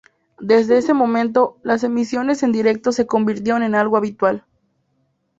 [0.39, 4.45] Desde ese momento, las emisiones en directo se convirtieron en algo habitual.